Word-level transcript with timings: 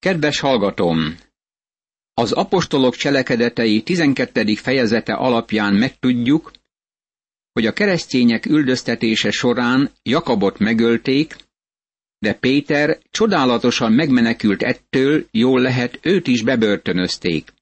Kedves 0.00 0.40
hallgatom! 0.40 1.16
Az 2.14 2.32
apostolok 2.32 2.96
cselekedetei 2.96 3.82
12. 3.82 4.54
fejezete 4.54 5.12
alapján 5.12 5.74
megtudjuk, 5.74 6.52
hogy 7.52 7.66
a 7.66 7.72
keresztények 7.72 8.46
üldöztetése 8.46 9.30
során 9.30 9.90
Jakabot 10.02 10.58
megölték, 10.58 11.36
de 12.18 12.34
Péter 12.34 12.98
csodálatosan 13.10 13.92
megmenekült 13.92 14.62
ettől, 14.62 15.26
jól 15.30 15.60
lehet, 15.60 15.98
őt 16.02 16.26
is 16.26 16.42
bebörtönözték. 16.42 17.52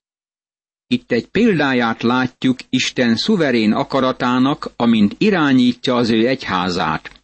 Itt 0.86 1.12
egy 1.12 1.26
példáját 1.26 2.02
látjuk 2.02 2.58
Isten 2.68 3.16
szuverén 3.16 3.72
akaratának, 3.72 4.70
amint 4.76 5.14
irányítja 5.18 5.94
az 5.94 6.10
ő 6.10 6.26
egyházát. 6.26 7.22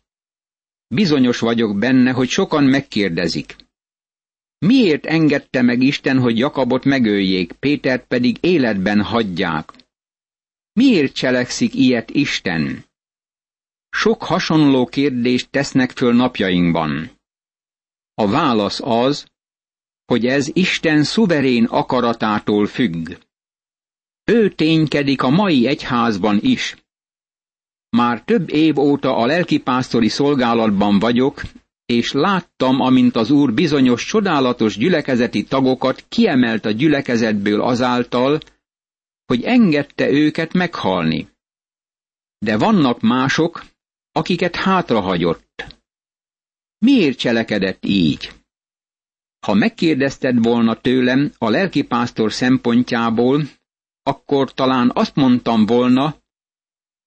Bizonyos 0.89 1.39
vagyok 1.39 1.79
benne, 1.79 2.11
hogy 2.11 2.29
sokan 2.29 2.65
megkérdezik. 2.65 3.64
Miért 4.67 5.07
engedte 5.07 5.63
meg 5.63 5.83
Isten, 5.83 6.19
hogy 6.19 6.39
Jakabot 6.39 6.85
megöljék, 6.85 7.53
Pétert 7.53 8.07
pedig 8.07 8.37
életben 8.41 9.03
hagyják? 9.03 9.73
Miért 10.73 11.13
cselekszik 11.15 11.75
ilyet 11.75 12.11
Isten? 12.11 12.85
Sok 13.91 14.23
hasonló 14.23 14.87
kérdést 14.87 15.51
tesznek 15.51 15.91
föl 15.91 16.13
napjainkban. 16.13 17.11
A 18.15 18.29
válasz 18.29 18.81
az, 18.83 19.27
hogy 20.05 20.27
ez 20.27 20.51
Isten 20.53 21.03
szuverén 21.03 21.65
akaratától 21.65 22.67
függ. 22.67 23.11
Ő 24.25 24.51
ténykedik 24.51 25.23
a 25.23 25.31
mai 25.31 25.67
egyházban 25.67 26.39
is. 26.43 26.77
Már 27.89 28.23
több 28.25 28.51
év 28.51 28.79
óta 28.79 29.17
a 29.17 29.27
lelkipásztori 29.27 30.09
szolgálatban 30.09 30.99
vagyok, 30.99 31.43
és 31.87 32.13
láttam, 32.13 32.81
amint 32.81 33.17
az 33.17 33.31
Úr 33.31 33.55
bizonyos 33.55 34.05
csodálatos 34.05 34.77
gyülekezeti 34.77 35.45
tagokat 35.45 36.05
kiemelt 36.09 36.65
a 36.65 36.71
gyülekezetből 36.71 37.63
azáltal, 37.63 38.41
hogy 39.27 39.43
engedte 39.43 40.11
őket 40.11 40.53
meghalni. 40.53 41.29
De 42.39 42.59
vannak 42.59 43.01
mások, 43.01 43.65
akiket 44.13 44.57
hátrahagyott. 44.57 45.65
Miért 46.79 47.19
cselekedett 47.19 47.85
így? 47.85 48.33
Ha 49.47 49.55
megkérdezted 49.55 50.43
volna 50.43 50.81
tőlem 50.81 51.33
a 51.39 51.49
lelkipásztor 51.49 52.33
szempontjából, 52.33 53.43
akkor 54.03 54.53
talán 54.53 54.91
azt 54.95 55.15
mondtam 55.15 55.67
volna, 55.67 56.17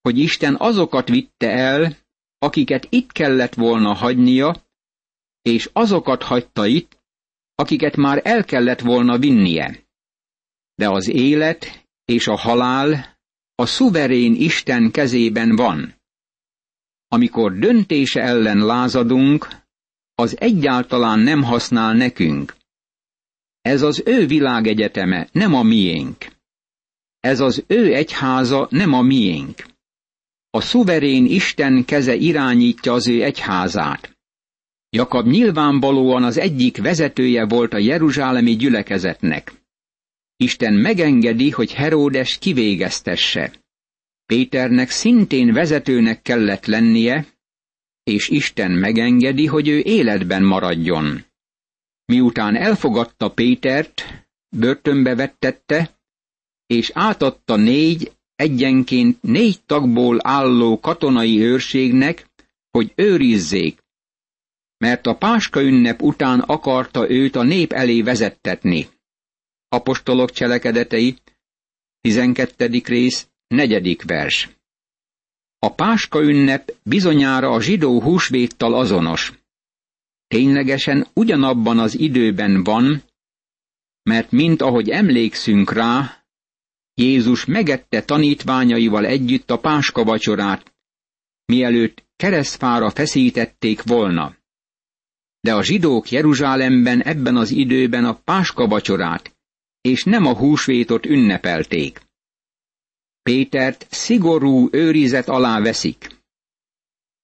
hogy 0.02 0.18
Isten 0.18 0.56
azokat 0.60 1.08
vitte 1.08 1.52
el, 1.52 1.98
akiket 2.40 2.88
itt 2.90 3.12
kellett 3.12 3.54
volna 3.54 3.94
hagynia, 3.94 4.67
és 5.48 5.70
azokat 5.74 6.24
hagyta 6.24 6.66
itt, 6.66 6.98
akiket 7.56 7.96
már 7.96 8.22
el 8.24 8.44
kellett 8.44 8.80
volna 8.80 9.18
vinnie. 9.18 9.86
De 10.76 10.90
az 10.90 11.08
élet 11.08 11.86
és 12.06 12.28
a 12.28 12.36
halál 12.36 13.18
a 13.56 13.66
szuverén 13.66 14.34
Isten 14.34 14.92
kezében 14.92 15.56
van. 15.56 15.96
Amikor 17.08 17.58
döntése 17.58 18.22
ellen 18.22 18.58
lázadunk, 18.58 19.48
az 20.16 20.40
egyáltalán 20.40 21.20
nem 21.20 21.44
használ 21.44 21.94
nekünk. 21.94 22.56
Ez 23.62 23.82
az 23.82 24.04
ő 24.06 24.26
világegyeteme, 24.26 25.30
nem 25.32 25.54
a 25.54 25.64
miénk. 25.64 26.28
Ez 27.20 27.40
az 27.40 27.64
ő 27.68 27.94
egyháza, 27.94 28.68
nem 28.70 28.94
a 28.94 29.02
miénk. 29.02 29.66
A 30.50 30.62
szuverén 30.62 31.26
Isten 31.26 31.86
keze 31.86 32.16
irányítja 32.16 32.94
az 32.94 33.08
ő 33.08 33.24
egyházát. 33.24 34.17
Jakab 34.98 35.28
nyilvánvalóan 35.28 36.24
az 36.24 36.38
egyik 36.38 36.78
vezetője 36.78 37.46
volt 37.46 37.74
a 37.74 37.78
jeruzsálemi 37.78 38.56
gyülekezetnek. 38.56 39.54
Isten 40.38 40.74
megengedi, 40.74 41.50
hogy 41.50 41.74
Heródes 41.74 42.38
kivégeztesse. 42.38 43.52
Péternek 44.26 44.90
szintén 44.90 45.54
vezetőnek 45.54 46.22
kellett 46.22 46.66
lennie, 46.66 47.28
és 48.04 48.30
Isten 48.30 48.72
megengedi, 48.72 49.46
hogy 49.46 49.68
ő 49.68 49.80
életben 49.80 50.44
maradjon. 50.44 51.24
Miután 52.06 52.56
elfogadta 52.56 53.30
Pétert, 53.30 54.04
börtönbe 54.50 55.16
vettette, 55.16 56.00
és 56.68 56.92
átadta 56.94 57.56
négy, 57.56 58.12
egyenként 58.36 59.22
négy 59.22 59.62
tagból 59.66 60.18
álló 60.22 60.80
katonai 60.80 61.42
őrségnek, 61.42 62.30
hogy 62.72 62.92
őrizzék, 62.96 63.86
mert 64.78 65.06
a 65.06 65.16
Páska 65.16 65.62
ünnep 65.62 66.02
után 66.02 66.40
akarta 66.40 67.10
őt 67.10 67.36
a 67.36 67.44
nép 67.44 67.72
elé 67.72 68.02
vezettetni. 68.02 68.88
Apostolok 69.70 70.32
cselekedetei, 70.32 71.16
12. 72.02 72.82
rész, 72.86 73.28
4. 73.48 73.98
vers. 74.06 74.50
A 75.60 75.74
Páska 75.74 76.22
ünnep 76.22 76.72
bizonyára 76.84 77.50
a 77.50 77.62
zsidó 77.62 78.02
húsvéttal 78.02 78.74
azonos. 78.74 79.34
Ténylegesen 80.28 81.08
ugyanabban 81.14 81.80
az 81.80 82.00
időben 82.00 82.64
van, 82.64 83.04
mert 84.04 84.32
mint 84.32 84.62
ahogy 84.62 84.90
emlékszünk 84.90 85.72
rá, 85.72 86.24
Jézus 86.94 87.46
megette 87.46 88.04
tanítványaival 88.04 89.06
együtt 89.06 89.50
a 89.52 89.60
páska 89.60 90.04
vacsorát, 90.04 90.74
mielőtt 91.46 92.04
keresztfára 92.16 92.90
feszítették 92.90 93.84
volna 93.84 94.37
de 95.48 95.54
a 95.54 95.64
zsidók 95.64 96.10
Jeruzsálemben 96.12 97.02
ebben 97.02 97.36
az 97.36 97.52
időben 97.52 98.06
a 98.06 98.14
páska 98.14 98.68
vacsorát, 98.68 99.36
és 99.82 100.04
nem 100.04 100.26
a 100.26 100.36
húsvétot 100.36 101.06
ünnepelték. 101.06 102.02
Pétert 103.22 103.88
szigorú 103.90 104.68
őrizet 104.72 105.28
alá 105.28 105.60
veszik. 105.60 106.10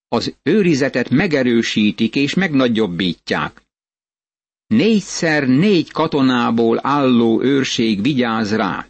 Az 0.07 0.35
őrizetet 0.43 1.09
megerősítik 1.09 2.15
és 2.15 2.33
megnagyobbítják. 2.33 3.61
Négyszer 4.67 5.47
négy 5.47 5.91
katonából 5.91 6.79
álló 6.81 7.41
őrség 7.41 8.01
vigyáz 8.01 8.55
rá. 8.55 8.87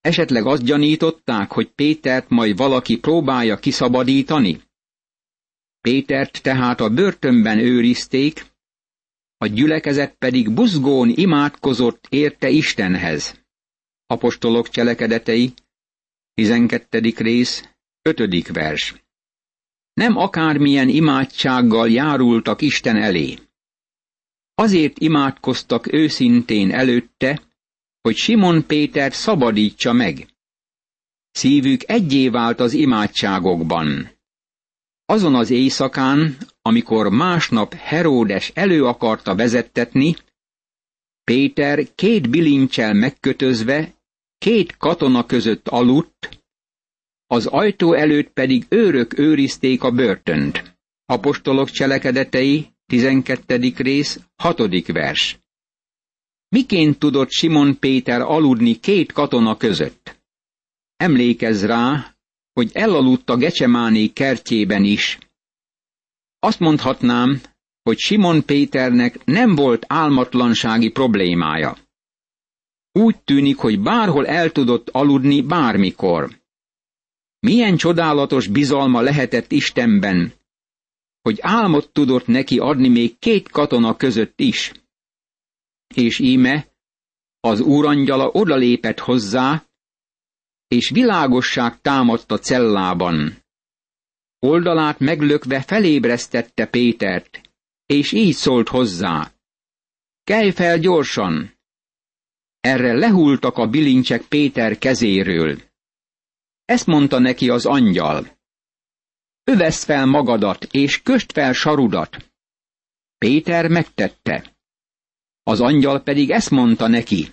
Esetleg 0.00 0.46
azt 0.46 0.64
gyanították, 0.64 1.52
hogy 1.52 1.68
Pétert 1.68 2.28
majd 2.28 2.56
valaki 2.56 2.98
próbálja 2.98 3.56
kiszabadítani? 3.56 4.60
Pétert 5.86 6.42
tehát 6.42 6.80
a 6.80 6.90
börtönben 6.90 7.58
őrizték, 7.58 8.44
a 9.36 9.46
gyülekezet 9.46 10.14
pedig 10.14 10.50
buzgón 10.54 11.12
imádkozott 11.14 12.06
érte 12.08 12.48
Istenhez. 12.48 13.44
Apostolok 14.06 14.68
cselekedetei, 14.68 15.52
12. 16.34 16.98
rész, 17.16 17.68
5. 18.02 18.48
vers. 18.48 18.94
Nem 19.92 20.16
akármilyen 20.16 20.88
imádsággal 20.88 21.90
járultak 21.90 22.62
Isten 22.62 22.96
elé. 22.96 23.38
Azért 24.54 24.98
imádkoztak 24.98 25.92
őszintén 25.92 26.72
előtte, 26.72 27.42
hogy 28.00 28.16
Simon 28.16 28.66
Péter 28.66 29.12
szabadítsa 29.12 29.92
meg. 29.92 30.28
Szívük 31.30 31.80
egyé 31.90 32.28
vált 32.28 32.60
az 32.60 32.72
imádságokban. 32.72 34.14
Azon 35.06 35.34
az 35.34 35.50
éjszakán, 35.50 36.36
amikor 36.62 37.08
másnap 37.08 37.74
Heródes 37.74 38.50
elő 38.54 38.84
akarta 38.84 39.34
vezettetni, 39.34 40.16
Péter 41.24 41.94
két 41.94 42.30
bilincsel 42.30 42.94
megkötözve, 42.94 43.94
két 44.38 44.76
katona 44.76 45.26
között 45.26 45.68
aludt, 45.68 46.44
az 47.26 47.46
ajtó 47.46 47.92
előtt 47.92 48.28
pedig 48.28 48.66
őrök 48.68 49.18
őrizték 49.18 49.82
a 49.82 49.90
börtönt. 49.90 50.78
Apostolok 51.04 51.70
cselekedetei, 51.70 52.74
12. 52.86 53.72
rész, 53.76 54.20
6. 54.36 54.86
vers. 54.86 55.38
Miként 56.48 56.98
tudott 56.98 57.30
Simon 57.30 57.78
Péter 57.78 58.20
aludni 58.20 58.74
két 58.74 59.12
katona 59.12 59.56
között? 59.56 60.20
Emlékezz 60.96 61.64
rá, 61.64 62.15
hogy 62.56 62.70
elaludt 62.72 63.30
a 63.30 63.36
Gecsemáné 63.36 64.06
kertjében 64.06 64.84
is. 64.84 65.18
Azt 66.38 66.58
mondhatnám, 66.58 67.40
hogy 67.82 67.98
Simon 67.98 68.44
Péternek 68.44 69.24
nem 69.24 69.54
volt 69.54 69.84
álmatlansági 69.88 70.90
problémája. 70.90 71.76
Úgy 72.92 73.18
tűnik, 73.22 73.56
hogy 73.56 73.80
bárhol 73.80 74.26
el 74.26 74.52
tudott 74.52 74.88
aludni 74.88 75.42
bármikor. 75.42 76.40
Milyen 77.38 77.76
csodálatos 77.76 78.46
bizalma 78.46 79.00
lehetett 79.00 79.52
Istenben, 79.52 80.32
hogy 81.22 81.38
álmot 81.40 81.92
tudott 81.92 82.26
neki 82.26 82.58
adni 82.58 82.88
még 82.88 83.18
két 83.18 83.48
katona 83.48 83.96
között 83.96 84.40
is. 84.40 84.72
És 85.94 86.18
íme, 86.18 86.66
az 87.40 87.60
úrangyala 87.60 88.28
odalépett 88.28 88.98
hozzá, 88.98 89.65
és 90.68 90.90
világosság 90.90 91.80
támadt 91.80 92.30
a 92.30 92.38
cellában. 92.38 93.44
Oldalát 94.38 94.98
meglökve 94.98 95.62
felébresztette 95.62 96.66
Pétert, 96.66 97.40
és 97.86 98.12
így 98.12 98.34
szólt 98.34 98.68
hozzá. 98.68 99.32
kelj 100.24 100.50
fel 100.50 100.78
gyorsan! 100.78 101.54
Erre 102.60 102.92
lehultak 102.92 103.56
a 103.56 103.66
bilincsek 103.66 104.22
Péter 104.22 104.78
kezéről. 104.78 105.62
Ezt 106.64 106.86
mondta 106.86 107.18
neki 107.18 107.48
az 107.48 107.66
angyal. 107.66 108.38
Övesz 109.44 109.84
fel 109.84 110.06
magadat, 110.06 110.64
és 110.64 111.02
köst 111.02 111.32
fel 111.32 111.52
sarudat. 111.52 112.32
Péter 113.18 113.68
megtette. 113.68 114.56
Az 115.42 115.60
angyal 115.60 116.02
pedig 116.02 116.30
ezt 116.30 116.50
mondta 116.50 116.86
neki. 116.86 117.32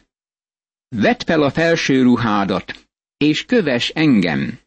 Vedd 0.88 1.26
fel 1.26 1.42
a 1.42 1.52
felső 1.52 2.02
ruhádat, 2.02 2.88
és 3.24 3.46
köves 3.46 3.90
engem. 3.90 4.60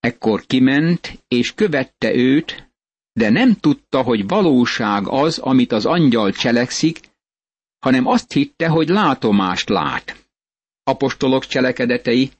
Ekkor 0.00 0.46
kiment, 0.46 1.24
és 1.28 1.54
követte 1.54 2.14
őt, 2.14 2.70
de 3.12 3.30
nem 3.30 3.54
tudta, 3.54 4.02
hogy 4.02 4.26
valóság 4.26 5.08
az, 5.08 5.38
amit 5.38 5.72
az 5.72 5.86
angyal 5.86 6.32
cselekszik, 6.32 7.00
hanem 7.78 8.06
azt 8.06 8.32
hitte, 8.32 8.68
hogy 8.68 8.88
látomást 8.88 9.68
lát. 9.68 10.28
Apostolok 10.82 11.46
cselekedetei, 11.46 12.30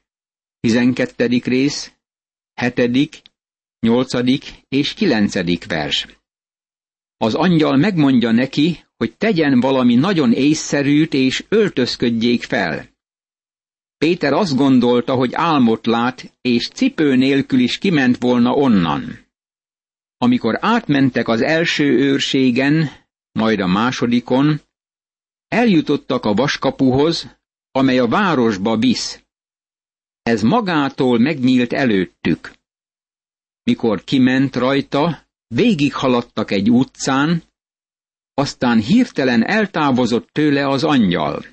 12. 0.61 1.27
rész, 1.45 1.93
7., 2.61 3.23
8. 3.81 4.13
és 4.69 4.95
9. 4.95 5.67
vers. 5.67 6.07
Az 7.17 7.35
angyal 7.35 7.77
megmondja 7.77 8.31
neki, 8.31 8.85
hogy 8.97 9.17
tegyen 9.17 9.61
valami 9.61 9.95
nagyon 9.95 10.33
észszerűt 10.33 11.15
és 11.15 11.45
öltözködjék 11.49 12.43
fel. 12.43 12.92
Péter 14.03 14.33
azt 14.33 14.57
gondolta, 14.57 15.15
hogy 15.15 15.35
álmot 15.35 15.87
lát, 15.87 16.33
és 16.41 16.69
cipő 16.69 17.17
nélkül 17.17 17.59
is 17.59 17.79
kiment 17.79 18.17
volna 18.19 18.53
onnan. 18.53 19.27
Amikor 20.17 20.59
átmentek 20.61 21.29
az 21.29 21.41
első 21.41 21.85
őrségen, 21.85 22.91
majd 23.33 23.61
a 23.61 23.67
másodikon, 23.67 24.61
eljutottak 25.49 26.25
a 26.25 26.35
vaskapuhoz, 26.35 27.37
amely 27.71 27.99
a 27.99 28.09
városba 28.09 28.77
visz. 28.77 29.23
Ez 30.23 30.43
magától 30.43 31.19
megnyílt 31.19 31.73
előttük. 31.73 32.53
Mikor 33.63 34.05
kiment 34.05 34.57
rajta, 34.57 35.29
végighaladtak 35.47 36.51
egy 36.51 36.71
utcán, 36.71 37.43
aztán 38.35 38.79
hirtelen 38.81 39.45
eltávozott 39.47 40.29
tőle 40.33 40.69
az 40.69 40.85
angyal. 40.85 41.45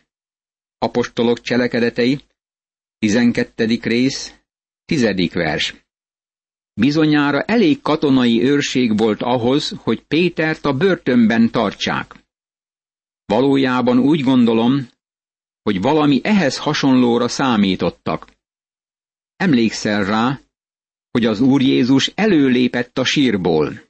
Apostolok 0.78 1.42
cselekedetei, 1.42 2.28
12. 3.00 3.80
rész, 3.82 4.34
10. 4.86 5.32
vers. 5.34 5.76
Bizonyára 6.74 7.42
elég 7.42 7.82
katonai 7.82 8.44
őrség 8.44 8.98
volt 8.98 9.22
ahhoz, 9.22 9.70
hogy 9.78 10.04
Pétert 10.04 10.66
a 10.66 10.74
börtönben 10.74 11.52
tartsák. 11.52 12.16
Valójában 13.26 14.00
úgy 14.00 14.22
gondolom, 14.22 14.90
hogy 15.62 15.82
valami 15.82 16.20
ehhez 16.24 16.58
hasonlóra 16.58 17.28
számítottak. 17.28 18.38
Emlékszel 19.36 20.06
rá, 20.06 20.40
hogy 21.12 21.26
az 21.26 21.40
Úr 21.40 21.62
Jézus 21.62 22.08
előlépett 22.08 22.98
a 22.98 23.04
sírból. 23.04 23.82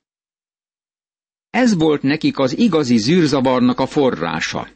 Ez 1.49 1.75
volt 1.75 2.01
nekik 2.01 2.39
az 2.39 2.57
igazi 2.57 2.97
zűrzavarnak 2.97 3.79
a 3.79 3.85
forrása. 3.85 4.69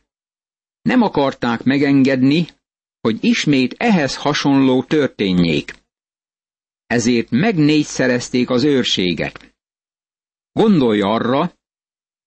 Nem 0.81 1.01
akarták 1.01 1.63
megengedni, 1.63 2.47
hogy 3.07 3.17
ismét 3.23 3.75
ehhez 3.77 4.15
hasonló 4.15 4.83
történjék. 4.83 5.73
Ezért 6.85 7.29
megnégyszerezték 7.29 8.50
az 8.50 8.63
őrséget. 8.63 9.55
Gondolj 10.51 11.01
arra, 11.01 11.53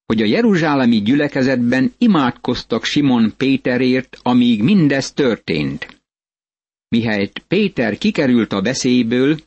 hogy 0.06 0.23
a 0.23 0.25
jeruzsálemi 0.25 1.02
gyülekezetben 1.02 1.94
imádkoztak 1.99 2.84
Simon 2.84 3.34
Péterért, 3.37 4.19
amíg 4.23 4.62
mindez 4.62 5.12
történt. 5.12 6.02
Mihelyt 6.88 7.38
Péter 7.38 7.99
kikerült 7.99 8.52
a 8.52 8.61
beszélyből, 8.61 9.38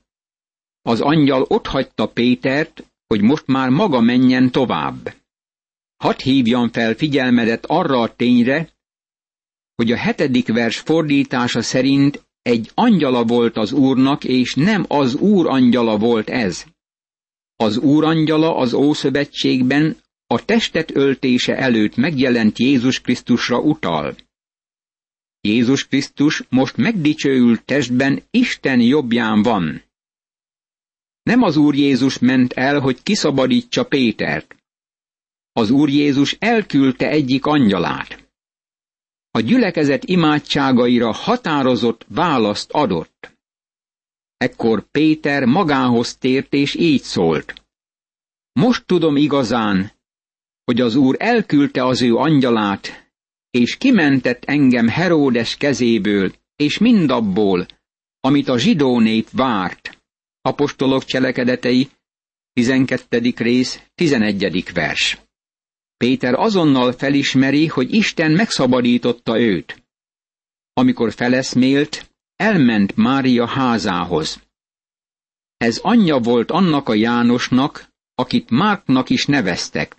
az 0.81 1.01
angyal 1.01 1.45
otthagyta 1.47 2.07
Pétert, 2.07 2.83
hogy 3.07 3.21
most 3.21 3.47
már 3.47 3.69
maga 3.69 3.99
menjen 3.99 4.51
tovább. 4.51 5.15
Hadd 5.97 6.21
hívjam 6.21 6.69
fel 6.71 6.93
figyelmedet 6.93 7.65
arra 7.65 8.01
a 8.01 8.15
tényre, 8.15 8.69
hogy 9.79 9.91
a 9.91 9.97
hetedik 9.97 10.47
vers 10.47 10.79
fordítása 10.79 11.61
szerint 11.61 12.25
egy 12.41 12.71
angyala 12.73 13.23
volt 13.23 13.57
az 13.57 13.71
úrnak, 13.71 14.23
és 14.23 14.53
nem 14.53 14.85
az 14.87 15.15
úr 15.15 15.47
angyala 15.47 15.97
volt 15.97 16.29
ez. 16.29 16.65
Az 17.55 17.77
úr 17.77 18.03
angyala 18.03 18.55
az 18.55 18.73
Ószövetségben 18.73 19.97
a 20.27 20.45
testet 20.45 20.95
öltése 20.95 21.57
előtt 21.57 21.95
megjelent 21.95 22.59
Jézus 22.59 23.01
Krisztusra 23.01 23.59
utal. 23.59 24.15
Jézus 25.41 25.87
Krisztus 25.87 26.43
most 26.49 26.77
megdicsőült 26.77 27.65
testben 27.65 28.23
Isten 28.31 28.79
jobbján 28.79 29.41
van. 29.41 29.83
Nem 31.23 31.41
az 31.41 31.57
Úr 31.57 31.75
Jézus 31.75 32.19
ment 32.19 32.53
el, 32.53 32.79
hogy 32.79 33.03
kiszabadítsa 33.03 33.83
Pétert. 33.83 34.55
Az 35.51 35.69
Úr 35.69 35.89
Jézus 35.89 36.35
elküldte 36.39 37.09
egyik 37.09 37.45
angyalát. 37.45 38.18
A 39.39 39.41
gyülekezet 39.41 40.03
imádságaira 40.03 41.11
határozott 41.13 42.05
választ 42.07 42.71
adott. 42.71 43.37
Ekkor 44.37 44.91
Péter 44.91 45.45
magához 45.45 46.17
tért 46.17 46.53
és 46.53 46.75
így 46.75 47.01
szólt. 47.01 47.53
Most 48.51 48.85
tudom 48.85 49.15
igazán, 49.15 49.91
hogy 50.63 50.81
az 50.81 50.95
Úr 50.95 51.15
elküldte 51.19 51.85
az 51.85 52.01
ő 52.01 52.15
angyalát, 52.15 53.11
és 53.49 53.77
kimentett 53.77 54.43
engem 54.43 54.87
Heródes 54.87 55.57
kezéből, 55.57 56.31
és 56.55 56.77
mindabból, 56.77 57.65
amit 58.19 58.47
a 58.47 58.57
zsidó 58.57 58.99
nép 58.99 59.27
várt, 59.31 60.01
Apostolok 60.41 61.03
cselekedetei, 61.03 61.89
12. 62.53 63.33
rész, 63.35 63.81
11. 63.95 64.73
vers. 64.73 65.28
Péter 66.03 66.33
azonnal 66.33 66.91
felismeri, 66.91 67.67
hogy 67.67 67.93
Isten 67.93 68.31
megszabadította 68.31 69.39
őt. 69.39 69.83
Amikor 70.73 71.13
feleszmélt, 71.13 72.11
elment 72.35 72.95
Mária 72.95 73.47
házához. 73.47 74.41
Ez 75.57 75.77
anyja 75.77 76.17
volt 76.19 76.51
annak 76.51 76.89
a 76.89 76.93
Jánosnak, 76.93 77.91
akit 78.15 78.49
Márknak 78.49 79.09
is 79.09 79.25
neveztek. 79.25 79.95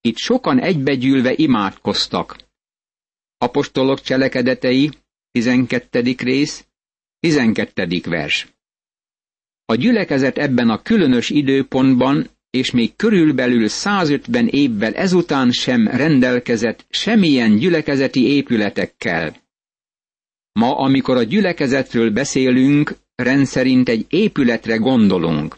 Itt 0.00 0.16
sokan 0.16 0.60
egybegyűlve 0.60 1.32
imádkoztak. 1.36 2.36
Apostolok 3.38 4.00
cselekedetei, 4.00 4.90
12. 5.30 6.14
rész, 6.18 6.66
12. 7.20 8.00
vers. 8.04 8.46
A 9.64 9.74
gyülekezet 9.74 10.38
ebben 10.38 10.70
a 10.70 10.82
különös 10.82 11.30
időpontban 11.30 12.30
és 12.58 12.70
még 12.70 12.96
körülbelül 12.96 13.68
150 13.68 14.46
évvel 14.46 14.94
ezután 14.94 15.50
sem 15.50 15.86
rendelkezett 15.86 16.86
semmilyen 16.88 17.56
gyülekezeti 17.56 18.26
épületekkel. 18.26 19.36
Ma, 20.52 20.76
amikor 20.76 21.16
a 21.16 21.22
gyülekezetről 21.22 22.10
beszélünk, 22.10 22.96
rendszerint 23.14 23.88
egy 23.88 24.06
épületre 24.08 24.76
gondolunk. 24.76 25.56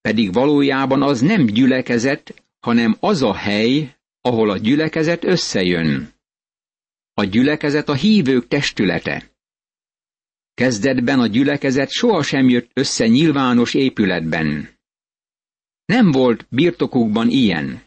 Pedig 0.00 0.32
valójában 0.32 1.02
az 1.02 1.20
nem 1.20 1.46
gyülekezet, 1.46 2.34
hanem 2.60 2.96
az 3.00 3.22
a 3.22 3.34
hely, 3.34 3.96
ahol 4.20 4.50
a 4.50 4.56
gyülekezet 4.56 5.24
összejön. 5.24 6.12
A 7.14 7.24
gyülekezet 7.24 7.88
a 7.88 7.94
hívők 7.94 8.48
testülete. 8.48 9.30
Kezdetben 10.54 11.20
a 11.20 11.26
gyülekezet 11.26 11.90
sohasem 11.90 12.48
jött 12.48 12.70
össze 12.74 13.06
nyilvános 13.06 13.74
épületben. 13.74 14.68
Nem 15.84 16.10
volt 16.10 16.46
birtokukban 16.48 17.28
ilyen. 17.28 17.82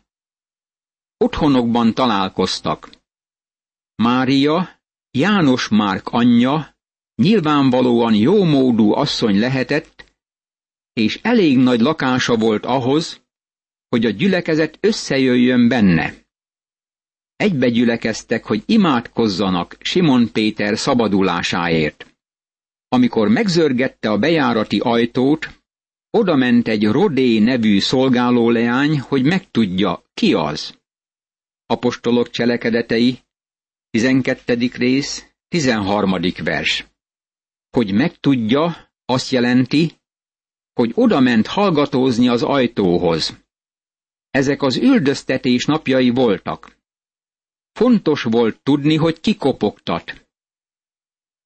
Otthonokban 1.18 1.94
találkoztak. 1.94 2.90
Mária, 3.96 4.80
János 5.12 5.68
Márk 5.68 6.08
anyja, 6.08 6.78
nyilvánvalóan 7.16 8.16
jómódú 8.16 8.92
asszony 8.94 9.40
lehetett, 9.40 10.14
és 10.94 11.20
elég 11.22 11.58
nagy 11.58 11.80
lakása 11.80 12.36
volt 12.36 12.66
ahhoz, 12.66 13.22
hogy 13.90 14.06
a 14.06 14.10
gyülekezet 14.10 14.78
összejöjjön 14.82 15.68
benne. 15.68 16.14
Egybe 17.36 17.70
gyülekeztek, 17.70 18.46
hogy 18.46 18.64
imádkozzanak 18.66 19.78
Simon 19.80 20.32
Péter 20.32 20.78
szabadulásáért. 20.78 22.16
Amikor 22.88 23.28
megzörgette 23.28 24.12
a 24.12 24.18
bejárati 24.18 24.80
ajtót, 24.80 25.64
oda 26.16 26.36
ment 26.36 26.68
egy 26.68 26.84
Rodé 26.84 27.40
nevű 27.40 27.80
szolgálóleány, 27.80 29.00
hogy 29.00 29.24
megtudja, 29.24 30.04
ki 30.14 30.34
az. 30.34 30.80
Apostolok 31.66 32.30
cselekedetei, 32.30 33.20
12. 33.90 34.70
rész, 34.74 35.34
13. 35.48 36.16
vers. 36.44 36.86
Hogy 37.70 37.94
megtudja, 37.94 38.92
azt 39.06 39.30
jelenti, 39.30 39.92
hogy 40.74 40.92
oda 40.94 41.20
ment 41.20 41.48
hallgatózni 41.48 42.28
az 42.28 42.44
ajtóhoz. 42.44 43.44
Ezek 44.30 44.62
az 44.62 44.78
üldöztetés 44.78 45.66
napjai 45.66 46.10
voltak. 46.10 46.78
Fontos 47.72 48.24
volt 48.24 48.60
tudni, 48.64 48.96
hogy 48.96 49.20
ki 49.20 49.36
kopogtat. 49.36 50.28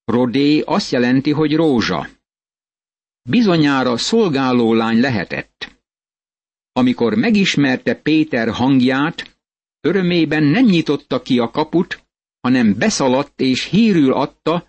Rodé 0.05 0.59
azt 0.59 0.91
jelenti, 0.91 1.31
hogy 1.31 1.55
rózsa. 1.55 2.18
Bizonyára 3.29 3.97
szolgáló 3.97 4.73
lány 4.73 4.99
lehetett. 4.99 5.81
Amikor 6.71 7.15
megismerte 7.15 7.95
Péter 7.95 8.49
hangját, 8.49 9.37
örömében 9.81 10.43
nem 10.43 10.65
nyitotta 10.65 11.21
ki 11.21 11.39
a 11.39 11.49
kaput, 11.49 12.03
hanem 12.41 12.77
beszaladt 12.77 13.39
és 13.39 13.63
hírül 13.63 14.13
adta, 14.13 14.67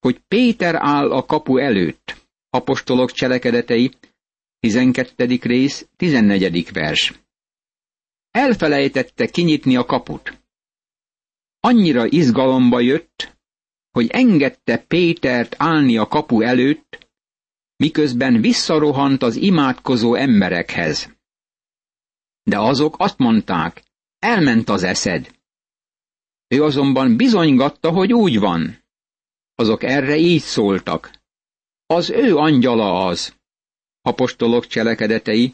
hogy 0.00 0.20
Péter 0.28 0.74
áll 0.74 1.10
a 1.10 1.24
kapu 1.24 1.58
előtt. 1.58 2.28
Apostolok 2.50 3.10
cselekedetei, 3.10 3.90
12. 4.60 5.38
rész, 5.42 5.88
14. 5.96 6.72
vers. 6.72 7.12
Elfelejtette 8.30 9.26
kinyitni 9.26 9.76
a 9.76 9.84
kaput. 9.84 10.40
Annyira 11.60 12.06
izgalomba 12.06 12.80
jött, 12.80 13.36
hogy 13.90 14.06
engedte 14.10 14.78
Pétert 14.78 15.54
állni 15.58 15.96
a 15.96 16.06
kapu 16.06 16.42
előtt, 16.42 17.05
miközben 17.76 18.40
visszarohant 18.40 19.22
az 19.22 19.36
imádkozó 19.36 20.14
emberekhez. 20.14 21.16
De 22.42 22.58
azok 22.58 22.94
azt 22.98 23.18
mondták, 23.18 23.82
elment 24.18 24.68
az 24.68 24.82
eszed. 24.82 25.34
Ő 26.48 26.62
azonban 26.62 27.16
bizonygatta, 27.16 27.90
hogy 27.90 28.12
úgy 28.12 28.38
van. 28.38 28.82
Azok 29.54 29.82
erre 29.82 30.16
így 30.16 30.42
szóltak. 30.42 31.10
Az 31.86 32.10
ő 32.10 32.36
angyala 32.36 33.06
az. 33.06 33.34
Apostolok 34.02 34.66
cselekedetei, 34.66 35.52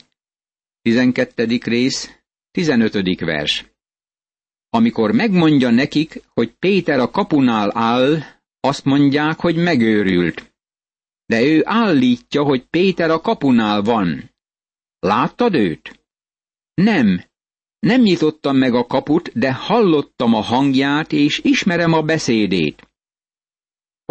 12. 0.83 1.59
rész, 1.65 2.21
15. 2.51 3.21
vers. 3.21 3.67
Amikor 4.71 5.13
megmondja 5.13 5.71
nekik, 5.71 6.23
hogy 6.35 6.53
Péter 6.53 6.99
a 6.99 7.11
kapunál 7.11 7.71
áll, 7.75 8.23
azt 8.61 8.85
mondják, 8.85 9.41
hogy 9.41 9.57
megőrült. 9.57 10.52
De 11.33 11.43
ő 11.43 11.63
állítja, 11.65 12.43
hogy 12.43 12.67
Péter 12.67 13.11
a 13.11 13.21
kapunál 13.21 13.83
van. 13.83 14.31
Láttad 14.99 15.55
őt? 15.55 16.07
Nem, 16.75 17.25
nem 17.79 18.01
nyitottam 18.01 18.57
meg 18.57 18.75
a 18.75 18.87
kaput, 18.87 19.39
de 19.39 19.55
hallottam 19.55 20.35
a 20.35 20.41
hangját, 20.41 21.13
és 21.13 21.41
ismerem 21.45 21.93
a 21.93 22.03
beszédét. 22.03 22.91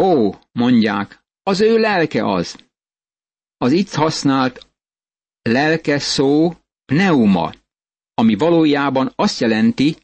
Ó, 0.02 0.34
mondják, 0.52 1.24
az 1.42 1.60
ő 1.60 1.78
lelke 1.78 2.26
az. 2.26 2.56
Az 3.56 3.72
itt 3.72 3.92
használt 3.92 4.66
lelke 5.42 5.98
szó 5.98 6.52
pneuma, 6.84 7.54
ami 8.14 8.34
valójában 8.34 9.12
azt 9.14 9.40
jelenti, 9.40 9.96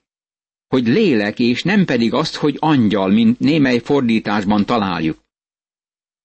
hogy 0.67 0.87
lélek, 0.87 1.39
és 1.39 1.63
nem 1.63 1.85
pedig 1.85 2.13
azt, 2.15 2.35
hogy 2.35 2.57
angyal, 2.59 3.09
mint 3.09 3.39
némely 3.39 3.79
fordításban 3.79 4.67
találjuk. 4.67 5.27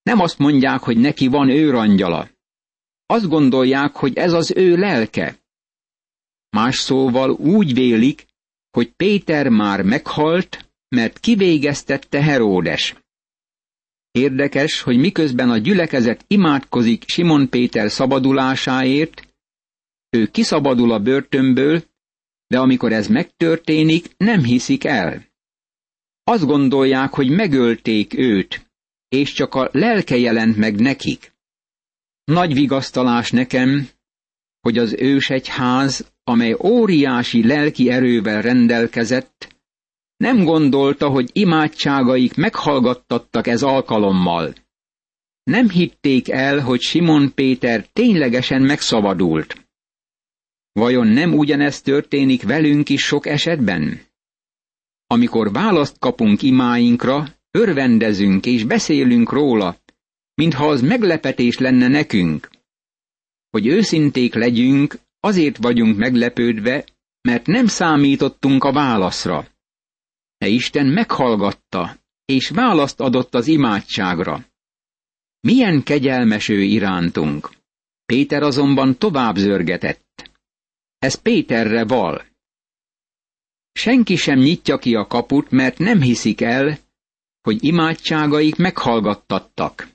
Nem 0.03 0.19
azt 0.19 0.37
mondják, 0.37 0.79
hogy 0.79 0.97
neki 0.97 1.27
van 1.27 1.49
őrangyala. 1.49 2.29
Azt 3.05 3.27
gondolják, 3.27 3.95
hogy 3.95 4.17
ez 4.17 4.33
az 4.33 4.51
ő 4.55 4.75
lelke. 4.75 5.37
Más 6.49 6.75
szóval 6.75 7.31
úgy 7.31 7.73
vélik, 7.73 8.25
hogy 8.71 8.91
Péter 8.91 9.49
már 9.49 9.81
meghalt, 9.81 10.69
mert 10.87 11.19
kivégeztette 11.19 12.23
Heródes. 12.23 12.95
Érdekes, 14.11 14.81
hogy 14.81 14.97
miközben 14.97 15.49
a 15.49 15.57
gyülekezet 15.57 16.25
imádkozik 16.27 17.03
Simon 17.07 17.49
Péter 17.49 17.91
szabadulásáért, 17.91 19.27
ő 20.09 20.27
kiszabadul 20.27 20.91
a 20.91 20.99
börtönből, 20.99 21.83
de 22.47 22.59
amikor 22.59 22.91
ez 22.91 23.07
megtörténik, 23.07 24.13
nem 24.17 24.43
hiszik 24.43 24.83
el. 24.83 25.25
Azt 26.23 26.45
gondolják, 26.45 27.13
hogy 27.13 27.29
megölték 27.29 28.17
őt, 28.17 28.71
és 29.13 29.33
csak 29.33 29.55
a 29.55 29.69
lelke 29.71 30.17
jelent 30.17 30.57
meg 30.57 30.79
nekik. 30.79 31.33
Nagy 32.23 32.53
vigasztalás 32.53 33.31
nekem, 33.31 33.87
hogy 34.61 34.77
az 34.77 34.93
ősegyház, 34.93 36.11
amely 36.23 36.55
óriási 36.59 37.47
lelki 37.47 37.89
erővel 37.89 38.41
rendelkezett, 38.41 39.55
nem 40.17 40.43
gondolta, 40.43 41.09
hogy 41.09 41.29
imádságaik 41.33 42.35
meghallgattattak 42.35 43.47
ez 43.47 43.63
alkalommal. 43.63 44.53
Nem 45.43 45.69
hitték 45.69 46.29
el, 46.29 46.59
hogy 46.59 46.81
Simon 46.81 47.33
Péter 47.33 47.87
ténylegesen 47.87 48.61
megszabadult. 48.61 49.67
Vajon 50.71 51.07
nem 51.07 51.33
ugyanezt 51.33 51.83
történik 51.83 52.43
velünk 52.43 52.89
is 52.89 53.03
sok 53.03 53.25
esetben? 53.25 54.01
Amikor 55.07 55.51
választ 55.51 55.99
kapunk 55.99 56.41
imáinkra, 56.41 57.27
örvendezünk 57.53 58.45
és 58.45 58.63
beszélünk 58.63 59.31
róla, 59.31 59.77
mintha 60.33 60.67
az 60.67 60.81
meglepetés 60.81 61.57
lenne 61.57 61.87
nekünk. 61.87 62.49
Hogy 63.49 63.67
őszinték 63.67 64.33
legyünk, 64.33 64.99
azért 65.19 65.57
vagyunk 65.57 65.97
meglepődve, 65.97 66.85
mert 67.21 67.45
nem 67.45 67.67
számítottunk 67.67 68.63
a 68.63 68.71
válaszra. 68.71 69.47
De 70.37 70.47
Isten 70.47 70.85
meghallgatta, 70.85 71.97
és 72.25 72.49
választ 72.49 72.99
adott 72.99 73.35
az 73.35 73.47
imádságra. 73.47 74.45
Milyen 75.39 75.83
kegyelmes 75.83 76.49
ő 76.49 76.61
irántunk! 76.61 77.51
Péter 78.05 78.43
azonban 78.43 78.97
tovább 78.97 79.35
zörgetett. 79.35 80.31
Ez 80.97 81.15
Péterre 81.15 81.85
val. 81.85 82.25
Senki 83.71 84.15
sem 84.15 84.39
nyitja 84.39 84.77
ki 84.77 84.95
a 84.95 85.07
kaput, 85.07 85.51
mert 85.51 85.77
nem 85.77 86.01
hiszik 86.01 86.41
el, 86.41 86.79
hogy 87.43 87.63
imádságaik 87.63 88.55
meghallgattattak. 88.55 89.87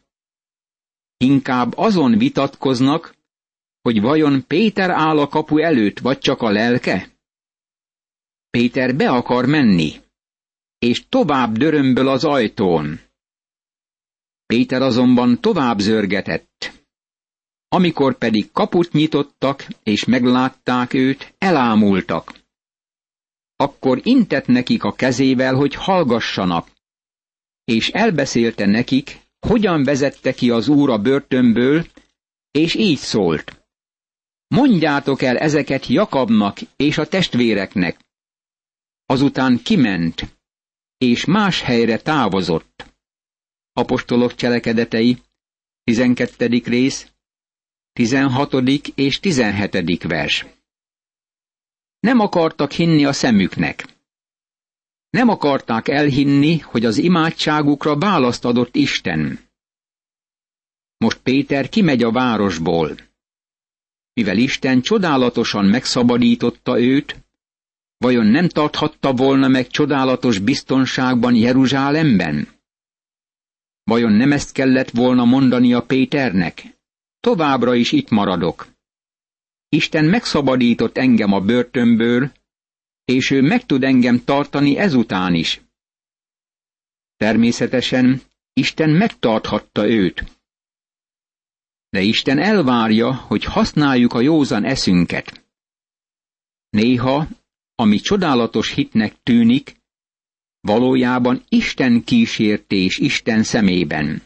Inkább 1.16 1.76
azon 1.76 2.18
vitatkoznak, 2.18 3.16
hogy 3.82 4.00
vajon 4.00 4.46
Péter 4.46 4.90
áll 4.90 5.18
a 5.18 5.28
kapu 5.28 5.58
előtt, 5.58 5.98
vagy 5.98 6.18
csak 6.18 6.42
a 6.42 6.50
lelke? 6.50 7.08
Péter 8.50 8.96
be 8.96 9.10
akar 9.10 9.46
menni, 9.46 9.92
és 10.78 11.08
tovább 11.08 11.56
dörömböl 11.56 12.08
az 12.08 12.24
ajtón. 12.24 13.00
Péter 14.46 14.82
azonban 14.82 15.40
tovább 15.40 15.78
zörgetett. 15.78 16.86
Amikor 17.68 18.18
pedig 18.18 18.50
kaput 18.52 18.92
nyitottak, 18.92 19.66
és 19.82 20.04
meglátták 20.04 20.92
őt, 20.94 21.34
elámultak. 21.38 22.32
Akkor 23.56 24.00
intett 24.02 24.46
nekik 24.46 24.84
a 24.84 24.92
kezével, 24.92 25.54
hogy 25.54 25.74
hallgassanak, 25.74 26.68
és 27.68 27.88
elbeszélte 27.88 28.66
nekik, 28.66 29.20
hogyan 29.40 29.82
vezette 29.82 30.32
ki 30.32 30.50
az 30.50 30.68
úr 30.68 30.90
a 30.90 30.98
börtönből, 30.98 31.86
és 32.50 32.74
így 32.74 32.98
szólt. 32.98 33.66
Mondjátok 34.46 35.22
el 35.22 35.38
ezeket 35.38 35.86
Jakabnak 35.86 36.58
és 36.76 36.98
a 36.98 37.06
testvéreknek. 37.06 38.00
Azután 39.06 39.62
kiment, 39.62 40.36
és 40.98 41.24
más 41.24 41.60
helyre 41.60 41.98
távozott. 41.98 42.94
Apostolok 43.72 44.34
cselekedetei, 44.34 45.18
12. 45.84 46.46
rész, 46.64 47.12
16. 47.92 48.52
és 48.94 49.20
17. 49.20 50.02
vers. 50.02 50.46
Nem 52.00 52.20
akartak 52.20 52.72
hinni 52.72 53.04
a 53.04 53.12
szemüknek. 53.12 53.97
Nem 55.10 55.28
akarták 55.28 55.88
elhinni, 55.88 56.58
hogy 56.58 56.84
az 56.84 56.98
imádságukra 56.98 57.98
választ 57.98 58.44
adott 58.44 58.76
Isten. 58.76 59.38
Most 60.96 61.18
Péter 61.18 61.68
kimegy 61.68 62.02
a 62.02 62.12
városból. 62.12 62.96
Mivel 64.12 64.36
Isten 64.38 64.80
csodálatosan 64.80 65.64
megszabadította 65.64 66.80
őt, 66.80 67.16
vajon 67.98 68.26
nem 68.26 68.48
tarthatta 68.48 69.12
volna 69.12 69.48
meg 69.48 69.66
csodálatos 69.66 70.38
biztonságban 70.38 71.34
Jeruzsálemben? 71.34 72.48
Vajon 73.84 74.12
nem 74.12 74.32
ezt 74.32 74.52
kellett 74.52 74.90
volna 74.90 75.24
mondani 75.24 75.72
a 75.72 75.82
Péternek? 75.82 76.78
Továbbra 77.20 77.74
is 77.74 77.92
itt 77.92 78.10
maradok. 78.10 78.68
Isten 79.68 80.04
megszabadított 80.04 80.96
engem 80.96 81.32
a 81.32 81.40
börtönből, 81.40 82.32
és 83.08 83.30
ő 83.30 83.42
meg 83.42 83.66
tud 83.66 83.84
engem 83.84 84.24
tartani 84.24 84.76
ezután 84.76 85.34
is. 85.34 85.60
Természetesen 87.16 88.22
Isten 88.52 88.90
megtarthatta 88.90 89.88
őt. 89.88 90.24
De 91.88 92.00
Isten 92.00 92.38
elvárja, 92.38 93.14
hogy 93.14 93.44
használjuk 93.44 94.12
a 94.12 94.20
józan 94.20 94.64
eszünket. 94.64 95.44
Néha, 96.70 97.28
ami 97.74 97.98
csodálatos 97.98 98.72
hitnek 98.72 99.22
tűnik, 99.22 99.76
valójában 100.60 101.42
Isten 101.48 102.04
kísértés 102.04 102.98
Isten 102.98 103.42
szemében. 103.42 104.22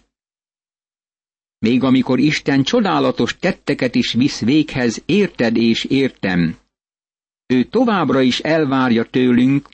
Még 1.58 1.82
amikor 1.82 2.18
Isten 2.18 2.62
csodálatos 2.62 3.36
tetteket 3.36 3.94
is 3.94 4.12
visz 4.12 4.40
véghez, 4.40 5.02
érted 5.06 5.56
és 5.56 5.84
értem, 5.84 6.60
ő 7.52 7.64
továbbra 7.64 8.20
is 8.20 8.40
elvárja 8.40 9.04
tőlünk, 9.04 9.68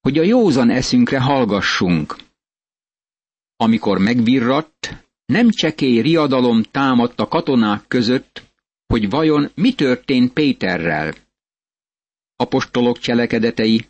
hogy 0.00 0.18
a 0.18 0.22
józan 0.22 0.70
eszünkre 0.70 1.20
hallgassunk. 1.20 2.16
Amikor 3.56 3.98
megvirratt, 3.98 4.94
nem 5.24 5.50
csekély 5.50 6.00
riadalom 6.00 6.62
támadt 6.62 7.20
a 7.20 7.28
katonák 7.28 7.84
között, 7.88 8.42
hogy 8.86 9.10
vajon 9.10 9.50
mi 9.54 9.74
történt 9.74 10.32
Péterrel. 10.32 11.14
Apostolok 12.36 12.98
cselekedetei, 12.98 13.86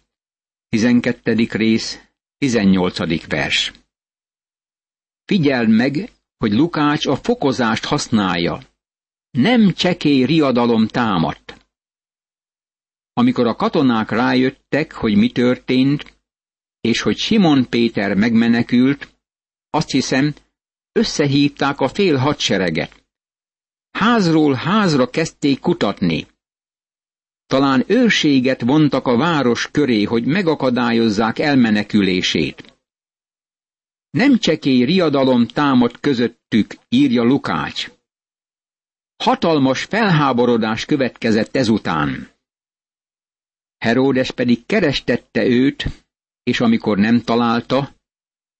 12. 0.69 1.47
rész, 1.51 2.01
18. 2.39 3.27
vers. 3.27 3.73
Figyeld 5.25 5.69
meg, 5.69 6.13
hogy 6.37 6.53
Lukács 6.53 7.07
a 7.07 7.17
fokozást 7.17 7.85
használja. 7.85 8.61
Nem 9.31 9.73
csekély 9.73 10.25
riadalom 10.25 10.87
támadt. 10.87 11.58
Amikor 13.19 13.47
a 13.47 13.55
katonák 13.55 14.11
rájöttek, 14.11 14.93
hogy 14.93 15.17
mi 15.17 15.31
történt, 15.31 16.17
és 16.81 17.01
hogy 17.01 17.17
Simon 17.17 17.69
Péter 17.69 18.15
megmenekült, 18.15 19.15
azt 19.71 19.91
hiszem, 19.91 20.35
összehívták 20.93 21.81
a 21.81 21.89
fél 21.89 22.17
hadsereget. 22.17 23.05
Házról 23.91 24.55
házra 24.55 25.11
kezdték 25.11 25.61
kutatni. 25.61 26.27
Talán 27.47 27.85
őrséget 27.87 28.61
vontak 28.61 29.07
a 29.07 29.17
város 29.17 29.69
köré, 29.71 30.03
hogy 30.03 30.25
megakadályozzák 30.25 31.39
elmenekülését. 31.39 32.79
Nem 34.11 34.39
csekély 34.39 34.85
riadalom 34.85 35.47
támad 35.47 36.01
közöttük, 36.01 36.75
írja 36.89 37.23
Lukács. 37.23 37.91
Hatalmas 39.17 39.85
felháborodás 39.85 40.85
következett 40.85 41.57
ezután. 41.57 42.37
Heródes 43.79 44.31
pedig 44.31 44.67
kerestette 44.67 45.47
őt, 45.47 45.85
és 46.43 46.61
amikor 46.61 46.99
nem 46.99 47.21
találta, 47.21 47.95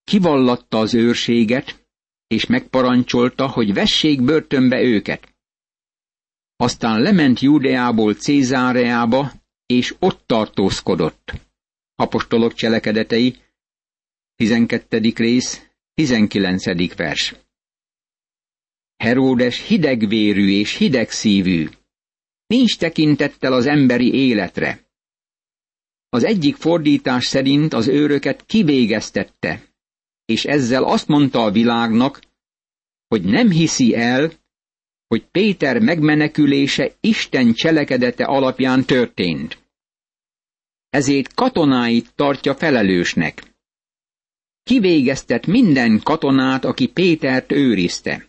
kivallatta 0.05 0.79
az 0.79 0.95
őrséget, 0.95 1.87
és 2.27 2.47
megparancsolta, 2.47 3.49
hogy 3.49 3.75
vessék 3.75 4.23
börtönbe 4.23 4.83
őket. 4.83 5.35
Aztán 6.57 7.01
lement 7.01 7.41
Júdeából 7.41 8.15
Cézáreába, 8.15 9.33
és 9.67 9.95
ott 9.99 10.23
tartózkodott. 10.27 11.33
Apostolok 11.95 12.55
cselekedetei, 12.55 13.37
12. 14.35 15.13
rész, 15.17 15.69
19. 15.95 16.95
vers. 16.95 17.35
Heródes 18.97 19.67
hidegvérű 19.67 20.49
és 20.49 20.77
hidegszívű. 20.77 21.69
Nincs 22.47 22.79
tekintettel 22.79 23.53
az 23.53 23.67
emberi 23.67 24.15
életre. 24.15 24.88
Az 26.09 26.25
egyik 26.25 26.57
fordítás 26.57 27.27
szerint 27.27 27.73
az 27.73 27.87
őröket 27.89 28.47
kivégeztette, 28.47 29.65
és 30.25 30.45
ezzel 30.45 30.85
azt 30.85 31.09
mondta 31.09 31.45
a 31.45 31.51
világnak, 31.51 32.21
hogy 33.09 33.23
nem 33.23 33.51
hiszi 33.51 33.95
el, 33.95 34.33
hogy 35.07 35.27
Péter 35.31 35.81
megmenekülése 35.81 36.93
Isten 37.01 37.53
cselekedete 37.53 38.25
alapján 38.25 38.85
történt. 38.85 39.59
Ezért 40.91 41.35
katonáit 41.35 42.15
tartja 42.15 42.55
felelősnek. 42.55 43.43
Kivégeztet 44.63 45.47
minden 45.47 46.01
katonát, 46.03 46.65
aki 46.65 46.87
Pétert 46.89 47.53
őrizte. 47.53 48.29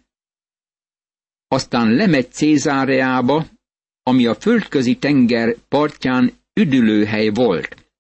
Aztán 1.48 1.92
lemegy 1.92 2.32
Cézáreába, 2.32 3.46
ami 4.04 4.26
a 4.26 4.36
földközi 4.36 4.98
tenger 4.98 5.56
partján 5.68 6.39
üdülőhely 6.54 7.30
volt. 7.30 7.92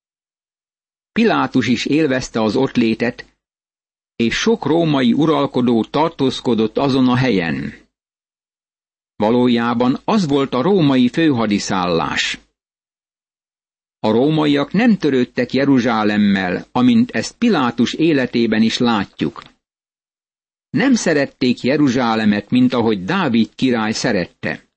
Pilátus 1.11 1.67
is 1.67 1.85
élvezte 1.85 2.41
az 2.41 2.55
ott 2.55 2.75
létet, 2.75 3.25
és 4.15 4.35
sok 4.35 4.65
római 4.65 5.13
uralkodó 5.13 5.83
tartózkodott 5.83 6.77
azon 6.77 7.07
a 7.07 7.15
helyen. 7.15 7.73
Valójában 9.15 9.99
az 10.05 10.27
volt 10.27 10.53
a 10.53 10.61
római 10.61 11.07
főhadiszállás. 11.07 12.39
A 13.99 14.11
rómaiak 14.11 14.71
nem 14.71 14.97
törődtek 14.97 15.53
Jeruzsálemmel, 15.53 16.65
amint 16.71 17.11
ezt 17.11 17.37
Pilátus 17.37 17.93
életében 17.93 18.61
is 18.61 18.77
látjuk. 18.77 19.43
Nem 20.69 20.93
szerették 20.93 21.61
Jeruzsálemet, 21.61 22.49
mint 22.49 22.73
ahogy 22.73 23.03
Dávid 23.03 23.55
király 23.55 23.91
szerette. 23.91 24.68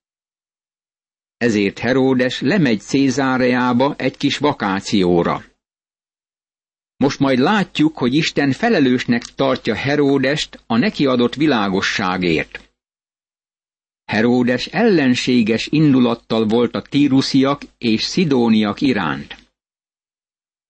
Ezért 1.43 1.79
Heródes 1.79 2.41
lemegy 2.41 2.81
Cézáreába 2.81 3.95
egy 3.97 4.17
kis 4.17 4.37
vakációra. 4.37 5.43
Most 6.97 7.19
majd 7.19 7.39
látjuk, 7.39 7.97
hogy 7.97 8.13
Isten 8.13 8.51
felelősnek 8.51 9.23
tartja 9.23 9.75
Heródest 9.75 10.63
a 10.67 10.77
neki 10.77 11.05
adott 11.05 11.35
világosságért. 11.35 12.73
Heródes 14.03 14.65
ellenséges 14.65 15.67
indulattal 15.67 16.45
volt 16.45 16.75
a 16.75 16.81
tírusziak 16.81 17.61
és 17.77 18.03
szidóniak 18.03 18.81
iránt. 18.81 19.37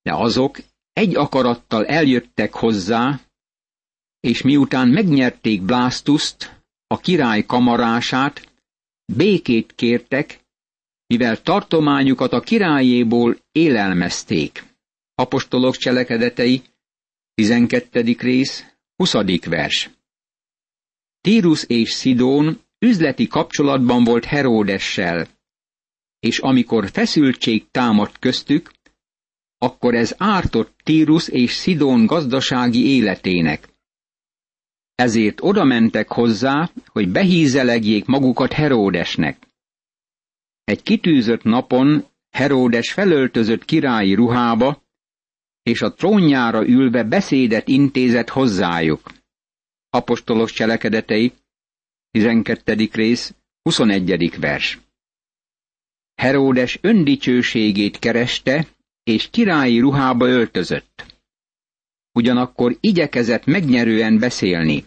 De 0.02 0.14
azok 0.14 0.58
egy 0.94 1.16
akarattal 1.16 1.86
eljöttek 1.86 2.54
hozzá, 2.54 3.20
és 4.20 4.42
miután 4.42 4.88
megnyerték 4.88 5.62
Blastuszt, 5.62 6.62
a 6.88 6.98
király 6.98 7.46
kamarását, 7.46 8.52
békét 9.06 9.74
kértek, 9.76 10.42
mivel 11.13 11.41
tartományukat 11.41 12.34
a 12.34 12.39
királyéból 12.39 13.38
élelmezték. 13.52 14.63
Apostolok 15.15 15.76
cselekedetei, 15.76 16.62
12. 17.34 18.15
rész, 18.19 18.65
20. 18.95 19.13
vers. 19.45 19.89
Tírus 21.21 21.63
és 21.63 21.91
Szidón 21.91 22.60
üzleti 22.80 23.28
kapcsolatban 23.28 24.04
volt 24.04 24.26
Heródessel, 24.26 25.28
és 26.19 26.39
amikor 26.39 26.89
feszültség 26.89 27.65
támadt 27.71 28.19
köztük, 28.19 28.71
akkor 29.58 29.95
ez 29.95 30.15
ártott 30.17 30.73
Tírus 30.84 31.28
és 31.28 31.52
Szidón 31.52 32.06
gazdasági 32.06 32.86
életének. 32.86 33.69
Ezért 34.95 35.41
odamentek 35.41 36.08
hozzá, 36.08 36.71
hogy 36.86 37.10
behízelegjék 37.10 38.06
magukat 38.06 38.54
Heródesnek. 38.54 39.52
Egy 40.63 40.84
kitűzött 40.84 41.43
napon 41.43 42.06
Heródes 42.30 42.91
felöltözött 42.93 43.65
királyi 43.65 44.13
ruhába, 44.13 44.84
és 45.63 45.82
a 45.82 45.93
trónjára 45.93 46.67
ülve 46.67 47.04
beszédet 47.04 47.67
intézett 47.67 48.30
hozzájuk. 48.30 49.12
Apostolos 49.89 50.52
cselekedetei, 50.52 51.34
12. 52.12 52.89
rész, 52.91 53.34
21. 53.62 54.39
vers. 54.39 54.80
Heródes 56.15 56.80
öndicsőségét 56.82 57.99
kereste, 57.99 58.67
és 59.04 59.30
királyi 59.30 59.80
ruhába 59.80 60.28
öltözött. 60.28 61.21
Ugyanakkor 62.12 62.78
igyekezett 62.80 63.45
megnyerően 63.45 64.19
beszélni. 64.19 64.86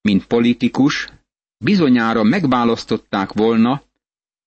Mint 0.00 0.26
politikus, 0.26 1.08
bizonyára 1.64 2.22
megválasztották 2.22 3.32
volna, 3.32 3.82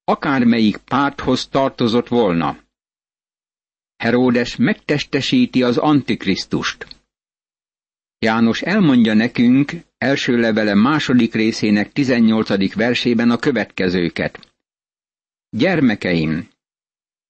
akármelyik 0.06 0.78
párthoz 0.78 1.48
tartozott 1.48 2.08
volna. 2.08 2.58
Heródes 3.96 4.56
megtestesíti 4.56 5.64
az 5.64 5.78
Antikrisztust. 5.78 6.88
János 8.20 8.62
elmondja 8.62 9.14
nekünk 9.14 9.72
első 9.98 10.38
levele 10.38 10.74
második 10.74 11.34
részének 11.34 11.92
18. 11.92 12.74
versében 12.74 13.30
a 13.30 13.38
következőket. 13.38 14.54
Gyermekeim, 15.50 16.50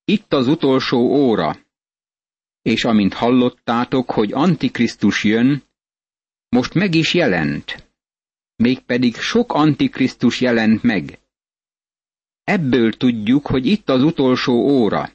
itt 0.06 0.34
az 0.34 0.48
utolsó 0.48 0.98
óra, 0.98 1.58
és 2.62 2.84
amint 2.86 3.14
hallottátok, 3.14 4.12
hogy 4.12 4.34
Antikrisztus 4.34 5.24
jön, 5.24 5.64
most 6.50 6.74
meg 6.74 6.94
is 6.96 7.14
jelent, 7.14 7.90
mégpedig 8.56 9.16
sok 9.16 9.54
Antikrisztus 9.54 10.42
jelent 10.42 10.84
meg. 10.84 11.20
Ebből 12.46 12.94
tudjuk, 12.94 13.48
hogy 13.48 13.66
itt 13.66 13.90
az 13.90 14.04
utolsó 14.04 14.54
óra. 14.54 15.12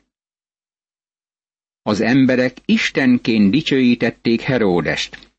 Az 1.82 2.00
emberek 2.00 2.56
istenként 2.64 3.50
dicsőítették 3.50 4.40
Heródest. 4.40 5.32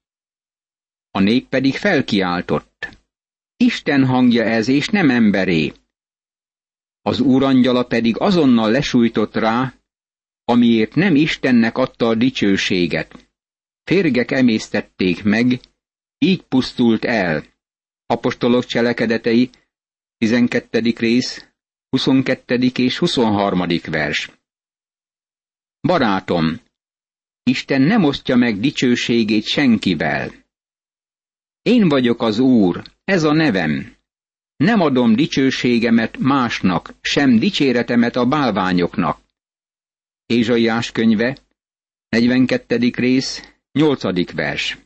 A 1.11 1.19
nép 1.19 1.47
pedig 1.47 1.75
felkiáltott. 1.75 2.97
Isten 3.57 4.05
hangja 4.05 4.43
ez, 4.43 4.67
és 4.67 4.87
nem 4.87 5.09
emberé. 5.09 5.73
Az 7.01 7.19
úrangyala 7.19 7.83
pedig 7.83 8.17
azonnal 8.17 8.71
lesújtott 8.71 9.35
rá, 9.35 9.73
amiért 10.43 10.95
nem 10.95 11.15
Istennek 11.15 11.77
adta 11.77 12.07
a 12.07 12.15
dicsőséget. 12.15 13.29
Férgek 13.83 14.31
emésztették 14.31 15.23
meg, 15.23 15.59
így 16.17 16.41
pusztult 16.41 17.05
el. 17.05 17.43
Apostolok 18.05 18.65
cselekedetei, 18.65 19.49
12. 20.17 20.93
rész, 20.97 21.50
22. 21.91 22.71
és 22.75 22.97
23. 22.97 23.65
vers. 23.85 24.31
Barátom, 25.81 26.59
Isten 27.43 27.81
nem 27.81 28.03
osztja 28.03 28.35
meg 28.35 28.59
dicsőségét 28.59 29.43
senkivel. 29.43 30.31
Én 31.61 31.89
vagyok 31.89 32.21
az 32.21 32.39
Úr, 32.39 32.83
ez 33.03 33.23
a 33.23 33.33
nevem. 33.33 33.95
Nem 34.55 34.81
adom 34.81 35.15
dicsőségemet 35.15 36.17
másnak, 36.17 36.93
sem 37.01 37.39
dicséretemet 37.39 38.15
a 38.15 38.25
bálványoknak. 38.25 39.19
Ézsaiás 40.25 40.91
könyve, 40.91 41.37
42. 42.09 42.91
rész, 42.95 43.53
8. 43.71 44.31
vers. 44.33 44.77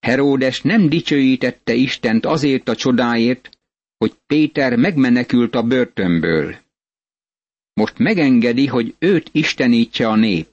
Heródes 0.00 0.60
nem 0.60 0.88
dicsőítette 0.88 1.72
Istent 1.72 2.24
azért 2.26 2.68
a 2.68 2.76
csodáért, 2.76 3.53
hogy 4.04 4.16
Péter 4.26 4.76
megmenekült 4.76 5.54
a 5.54 5.62
börtönből. 5.62 6.56
Most 7.72 7.98
megengedi, 7.98 8.66
hogy 8.66 8.94
őt 8.98 9.28
istenítse 9.32 10.08
a 10.08 10.14
nép. 10.16 10.48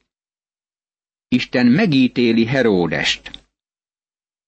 Isten 1.27 1.65
megítéli 1.67 2.45
Heródest. 2.45 3.45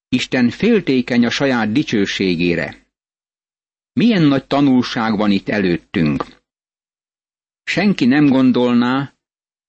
Isten 0.08 0.50
féltékeny 0.50 1.26
a 1.26 1.30
saját 1.30 1.72
dicsőségére. 1.72 2.88
Milyen 3.94 4.22
nagy 4.22 4.48
tanulság 4.48 5.18
van 5.18 5.32
itt 5.32 5.50
előttünk. 5.50 6.24
Senki 7.64 8.06
nem 8.06 8.26
gondolná, 8.30 9.14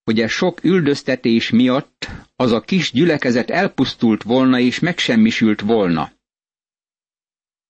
hogy 0.04 0.20
e 0.20 0.28
sok 0.28 0.64
üldöztetés 0.64 1.50
miatt 1.50 2.08
az 2.36 2.52
a 2.52 2.60
kis 2.60 2.92
gyülekezet 2.92 3.50
elpusztult 3.50 4.22
volna 4.22 4.58
és 4.58 4.78
megsemmisült 4.78 5.60
volna. 5.60 6.12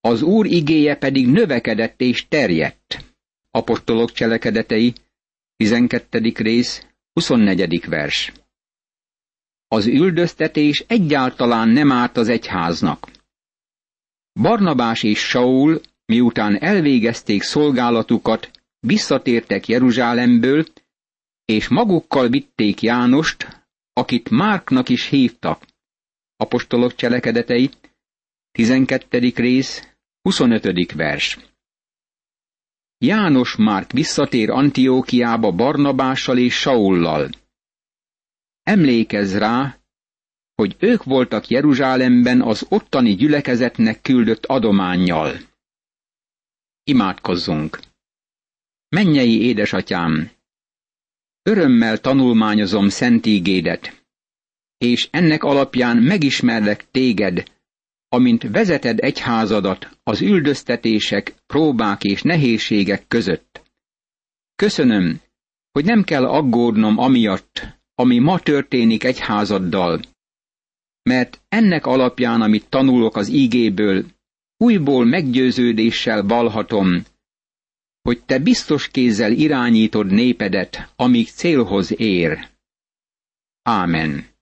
Az 0.06 0.22
Úr 0.22 0.46
igéje 0.46 0.96
pedig 0.96 1.28
növekedett 1.28 2.00
és 2.00 2.28
terjedt. 2.28 3.14
Apostolok 3.50 4.12
cselekedetei, 4.12 4.92
12. 5.56 6.32
rész, 6.36 6.86
24. 7.12 7.86
vers. 7.86 8.32
Az 9.68 9.86
üldöztetés 9.86 10.84
egyáltalán 10.86 11.68
nem 11.68 11.92
árt 11.92 12.16
az 12.16 12.28
egyháznak. 12.28 13.10
Barnabás 14.40 15.02
és 15.02 15.18
Saul, 15.18 15.80
miután 16.06 16.62
elvégezték 16.62 17.42
szolgálatukat, 17.42 18.50
visszatértek 18.80 19.68
Jeruzsálemből, 19.68 20.64
és 21.44 21.68
magukkal 21.68 22.28
vitték 22.28 22.82
Jánost, 22.82 23.66
akit 23.92 24.30
Márknak 24.30 24.88
is 24.88 25.08
hívtak. 25.08 25.66
Apostolok 26.36 26.94
cselekedetei, 26.94 27.70
12. 28.52 29.32
rész, 29.34 29.93
25. 30.24 30.92
vers. 30.92 31.38
János 32.98 33.56
Márk 33.56 33.92
visszatér 33.92 34.50
Antiókiába 34.50 35.52
Barnabással 35.52 36.38
és 36.38 36.54
Saullal. 36.54 37.30
Emlékezz 38.62 39.34
rá, 39.34 39.78
hogy 40.54 40.76
ők 40.78 41.02
voltak 41.04 41.48
Jeruzsálemben 41.48 42.42
az 42.42 42.66
ottani 42.68 43.14
gyülekezetnek 43.14 44.00
küldött 44.00 44.44
adománnyal. 44.44 45.36
Imádkozzunk! 46.84 47.78
Mennyei 48.88 49.42
édesatyám! 49.42 50.30
Örömmel 51.42 51.98
tanulmányozom 51.98 52.88
szent 52.88 53.26
ígédet, 53.26 54.04
és 54.78 55.08
ennek 55.10 55.42
alapján 55.42 55.96
megismerlek 55.96 56.90
téged, 56.90 57.53
amint 58.14 58.42
vezeted 58.42 58.98
egyházadat 58.98 59.98
az 60.02 60.20
üldöztetések, 60.20 61.34
próbák 61.46 62.04
és 62.04 62.22
nehézségek 62.22 63.06
között. 63.08 63.62
Köszönöm, 64.56 65.20
hogy 65.72 65.84
nem 65.84 66.02
kell 66.02 66.24
aggódnom 66.24 66.98
amiatt, 66.98 67.66
ami 67.94 68.18
ma 68.18 68.38
történik 68.38 69.04
egyházaddal, 69.04 70.00
mert 71.02 71.42
ennek 71.48 71.86
alapján, 71.86 72.40
amit 72.40 72.68
tanulok 72.68 73.16
az 73.16 73.28
ígéből, 73.28 74.04
újból 74.56 75.04
meggyőződéssel 75.04 76.22
valhatom, 76.22 77.02
hogy 78.02 78.24
te 78.24 78.38
biztos 78.38 78.88
kézzel 78.88 79.32
irányítod 79.32 80.06
népedet, 80.06 80.92
amíg 80.96 81.28
célhoz 81.28 82.00
ér. 82.00 82.48
Ámen. 83.62 84.33